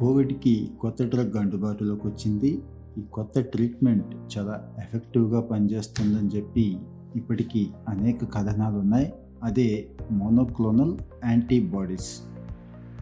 [0.00, 2.62] కోవిడ్కి కొత్త డ్రగ్ అందుబాటులోకి వచ్చింది.
[2.98, 6.78] ఈ కొత్త ట్రీట్మెంట్ చాలా ఎఫెక్టివ్గా పనిచేస్తుందని చెప్పి
[7.16, 9.12] ఇప్పటికీ అనేక కథనాలు ఉన్నాయి
[9.44, 10.94] అదే మోనోక్లోనల్
[11.24, 12.22] యాంటీబాడీస్.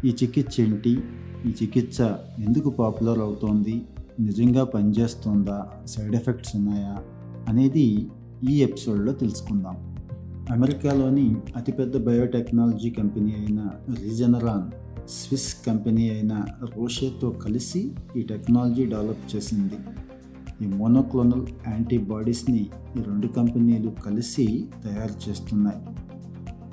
[0.05, 1.01] ఈ చికిత్స ఏంటి?
[1.47, 2.01] ఈ చికిత్స
[2.39, 3.83] ఎందుకు పాపులర్ అవుతోంది?
[4.21, 5.71] నిజంగా పనిచేస్తుందా?
[5.87, 6.97] సైడ్ ఎఫెక్ట్స్ ఉన్నాయా?
[7.49, 8.09] అనేది
[8.51, 9.97] ఈ ఎపిసోడ్లో తెలుసుకుందాం.
[10.51, 13.71] అమెరికాలోని అతిపెద్ద బయోటెక్నాలజీ కంపెనీ అయిన
[14.03, 19.75] రీజనరాన్ స్విస్ కంపెనీ అయిన రోషేతో కలిసి ఈ టెక్నాలజీ డెవలప్ చేసింది.
[20.63, 25.79] ఈ మోనోక్లోనల్ యాంటీబాడీస్ని ఈ రెండు కంపెనీలు కలిసి తయారు చేస్తున్నాయి.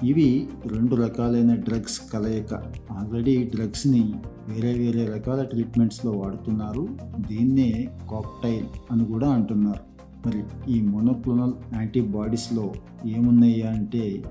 [0.09, 2.53] ఇవి రెండు రకాలైన డ్రగ్స్ కలయిక.
[2.91, 4.13] ఆల్రెడీ డ్రగ్స్ని
[4.47, 6.87] వేరే వేరే రకాల ట్రీట్మెంట్స్లో వాడుతున్నారు.
[7.19, 9.95] దీన్నే కాక్టైల్ అని కూడా అంటున్నారు.
[10.27, 12.73] మరి ఈ మోనోక్లోనల్ యాంటీబాడీస్లో
[13.05, 14.23] ఏమున్నాయా అంటే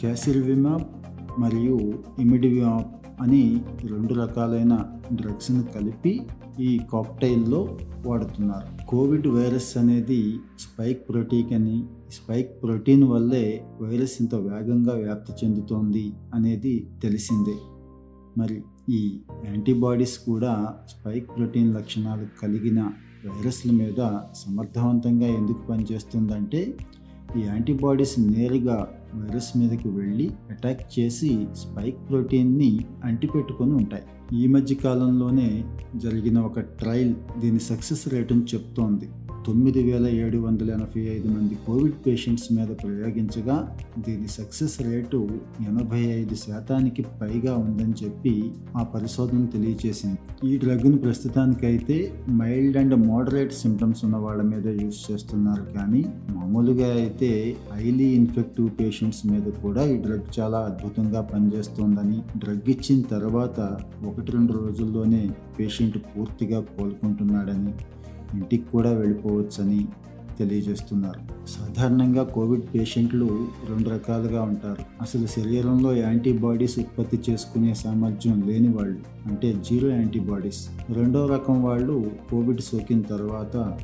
[0.00, 0.84] క్యాసిల్విమాబ్
[1.38, 6.20] మరియు ఇమిడివిమాబ్ అని రెండు రకాలైన డ్రగ్స్ను కలిపి
[6.60, 8.86] ఈ కాక్టైల్లో వాడుతున్నారు.
[8.86, 16.88] కోవిడ్ వైరస్ అనేది స్పైక్ ప్రోటీన్ అని స్పైక్ ప్రోటీన్ వల్లే వైరస్ ఇంత వేగంగా వ్యాప్తి చెందుతోంది అనేది
[17.02, 17.54] తెలిసిందే.
[18.38, 22.82] మరి ఈ యాంటీబాడీస్ కూడా స్పైక్ ప్రోటీన్ లక్షణాలు కలిగిన
[23.26, 26.76] వైరస్ల మీద సమర్థవంతంగా ఎందుకు పనిచేస్తుందంటే
[27.36, 34.02] ఈ యాంటీబాడీస్ నేరుగా వైరస్ మీదకి వెళ్ళి అటాక్ చేసి స్పైక్ ప్రోటీన్ని అంటిపెట్టుకొని ఉంటాయి.
[34.42, 35.64] ఈ మధ్య కాలంలోనే
[35.96, 39.08] జరిగిన ఒక ట్రయల్ దీని సక్సెస్ రేటును చెప్తోంది.
[39.46, 43.54] తొమ్మిది వేల ఏడు వందల ఎనభై ఐదు మంది కోవిడ్ పేషెంట్స్ మీద ప్రయోగించగా
[43.98, 45.18] దీని సక్సెస్ రేటు
[45.68, 48.32] ఎనభై ఐదు శాతానికి పైగా ఉందని చెప్పి
[48.76, 50.18] ఆ పరిశోధన తెలియజేసింది.
[50.48, 51.96] ఈ డ్రగ్ను ప్రస్తుతానికైతే
[52.40, 55.64] మైల్డ్ అండ్ మోడరేట్ సిమ్టమ్స్ ఉన్న వాళ్ళ మీద యూజ్ చేస్తున్నారు.
[55.76, 56.02] కానీ
[56.34, 57.30] మామూలుగా అయితే
[57.72, 63.58] హైలీ ఇన్ఫెక్టివ్ పేషెంట్స్ మీద కూడా ఈ డ్రగ్ చాలా అద్భుతంగా పనిచేస్తోందని డ్రగ్ ఇచ్చిన తర్వాత
[64.06, 65.22] ఒకటి రెండు రోజుల్లోనే
[65.58, 67.74] పేషెంట్ పూర్తిగా కోలుకుంటున్నాడని
[68.34, 69.88] ఇంటికి కూడా వెళ్ళిపోవచ్చని
[70.38, 71.48] తెలియజేస్తున్నారు.
[71.48, 74.82] సాధారణంగా కోవిడ్ పేషెంట్లు రెండు రకాలుగా ఉంటారు.
[75.00, 80.68] అసలు శరీరంలో యాంటీబాడీస్ ఉత్పత్తి చేసుకునే సామర్థ్యం లేని వాళ్ళు అంటే జీరో యాంటీబాడీస్.
[80.92, 83.78] రెండో రకం వాళ్ళు కోవిడ్ సోకిన తర్వాత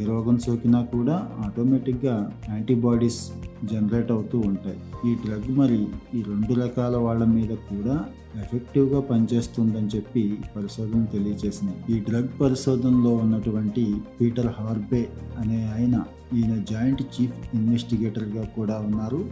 [0.00, 3.32] ఏ రోగం సోకినా కూడా ఆటోమేటిక్గా యాంటీబాడీస్
[3.64, 5.10] జనరేట్ అవుతూ ఉంటాయి.
[5.10, 8.04] ఈ డ్రగ్ మరి ఈ రెండు రకాల వాళ్ళ మీద కూడా
[8.36, 16.04] ఎఫెక్టివ్గా పనిచేస్తుందని చెప్పి పరిశోధన తెలియజేసింది ఈ డ్రగ్ పరిశోధనలో ఉన్నటువంటి పీటర్ హార్బే అనే ఆయన
[16.34, 19.24] ఈయన జాయింట్ చీఫ్ ఇన్వెస్టిగేటర్గా కూడా ఉన్నారు.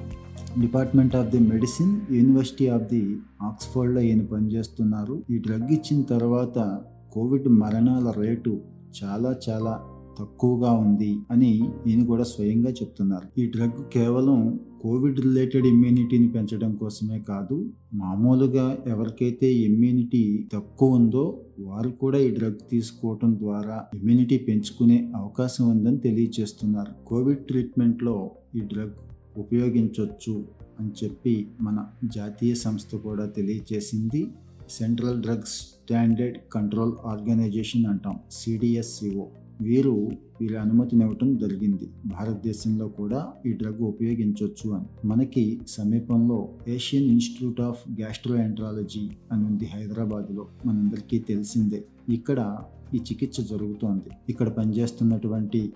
[0.61, 5.23] Department of the medicine university of the ఆక్స్ఫర్డ్లో ఈయన పనిచేస్తున్నారు.
[5.31, 6.79] ఈ డ్రగ్ ఇచ్చిన తర్వాత
[7.13, 8.61] కోవిడ్ మరణాల రేటు
[9.05, 9.81] చాలా చాలా
[10.23, 13.41] తక్కువగా ఉంది అని ఈయన కూడా స్వయంగా చెప్తున్నారు.
[13.41, 21.91] ఈ డ్రగ్ కేవలం కోవిడ్ రిలేటెడ్ ఇమ్యూనిటీని పెంచడం కోసమే కాదు మామూలుగా ఎవరికైతే ఇమ్యూనిటీ తక్కువ ఉందో వారు
[21.91, 26.93] కూడా ఈ డ్రగ్ తీసుకోవటం ద్వారా ఇమ్యూనిటీ పెంచుకునే అవకాశం ఉందని తెలియజేస్తున్నారు.
[27.07, 28.91] కోవిడ్ ట్రీట్మెంట్లో ఈ డ్రగ్
[29.37, 30.45] ఉపయోగించవచ్చు
[30.81, 34.29] అని చెప్పి మన జాతీయ సంస్థ కూడా తెలియజేసింది.
[34.71, 39.25] Central drugs standard control organisation అంటాం సిడిఎస్సిఓ.
[39.63, 40.09] వీరు
[40.41, 41.91] వీరి అనుమతినివ్వటం జరిగింది.
[42.07, 45.07] భారతదేశంలో కూడా ఈ డ్రగ్ ఉపయోగించవచ్చు అని.
[45.07, 50.47] మనకి సమీపంలో Asian institute of gastroenterology అని ఉంది హైదరాబాద్లో.
[50.67, 51.85] మనందరికీ తెలిసిందే.
[52.09, 52.57] ఇక్కడ
[52.95, 54.11] ఈ చికిత్స జరుగుతోంది.
[54.29, 55.73] ఇక్కడ పనిచేస్తున్నటువంటి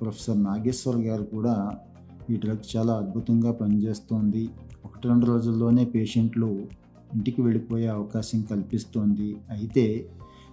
[0.00, 1.70] ప్రొఫెసర్ నాగేశ్వర్ గారు కూడా
[2.30, 4.48] ఈ డ్రగ్ చాలా అద్భుతంగా పనిచేస్తోంది.
[4.84, 6.66] ఒకటి రెండు రోజుల్లోనే పేషెంట్లు
[7.14, 9.36] ఇంటికి వెళ్ళిపోయే అవకాశం కల్పిస్తోంది.
[9.50, 10.10] అయితే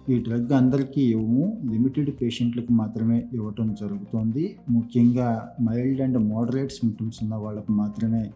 [0.08, 1.58] ఈ డ్రగ్ అందరికీ ఇవ్వము.
[1.70, 4.56] లిమిటెడ్ పేషెంట్లకు మాత్రమే ఇవ్వటం జరుగుతోంది.
[4.70, 8.30] ముఖ్యంగా మైల్డ్ అండ్ మోడరేట్ సిమ్టమ్స్ ఉన్న వాళ్ళకు మాత్రమే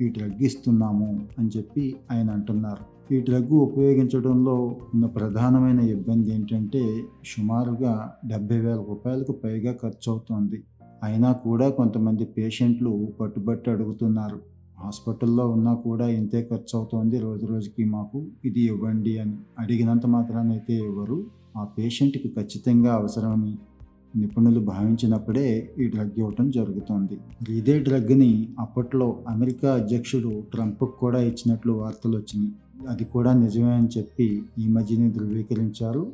[0.00, 3.14] ఈ డ్రగ్ ఇస్తున్నాము అని చెప్పి ఆయన అంటున్నారు.
[3.14, 10.62] ఈ డ్రగ్ ఉపయోగించడంలో ఉన్న ప్రధానమైన ఇబ్బంది ఏంటంటే సుమారుగా డెబ్బై వేల రూపాయలకు పైగా ఖర్చు అవుతుంది
[11.02, 14.51] అయినా కూడా కొంతమంది పేషెంట్లు పట్టుబట్టి అడుగుతున్నారు.
[14.82, 18.26] హాస్పిటల్లో ఉన్నా కూడా ఇంతే ఖర్చు అవుతోంది రోజు రోజుకి మాకు.
[18.44, 21.26] ఇది ఇవ్వండి అని అడిగినంత మాత్రానైతే ఇవ్వరు
[21.56, 23.54] ఆ పేషెంట్కి ఖచ్చితంగా అవసరమని
[24.16, 27.16] నిపుణులు భావించినప్పుడే ఈ డ్రగ్ ఇవ్వటం జరుగుతుంది.
[27.48, 32.52] ఇదే డ్రగ్ని అప్పట్లో అమెరికా అధ్యక్షుడు ట్రంప్కి కూడా ఇచ్చినట్లు వార్తలు వచ్చినాయి.
[32.88, 36.12] అది కూడా నిజమే అని చెప్పి ఈ మధ్యనే ధృవీకరించారు.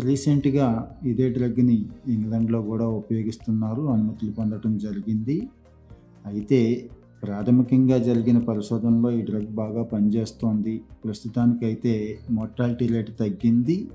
[0.00, 5.36] రీసెంట్గా ఇదే డ్రగ్ని ఇంగ్లాండ్లో కూడా ఉపయోగిస్తున్నారు అనుమతులు పొందడం జరిగింది.
[6.26, 6.90] అయితే
[7.22, 10.82] ప్రాథమికంగా జరిగిన పరిశోధనలో ఈ డ్రగ్ బాగా పనిచేస్తోంది.
[11.04, 13.88] ప్రస్తుతానికైతే మోర్టాలిటీ రేటు తగ్గింది.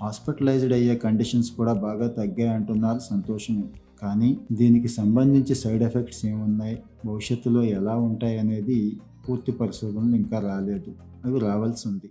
[0.00, 3.64] హాస్పిటలైజ్డ్ అయ్యే కండిషన్స్ కూడా బాగా తగ్గాయి అంటున్నారు సంతోషం
[4.02, 6.78] కానీ దీనికి సంబంధించి సైడ్ ఎఫెక్ట్స్ ఏమున్నాయి?
[7.06, 8.96] భవిష్యత్తులో ఎలా ఉంటాయి అనేది
[9.28, 10.92] పూర్తి పరిశోధనలు ఇంకా రాలేదు.
[11.24, 12.10] అవి రావాల్సి ఉంది.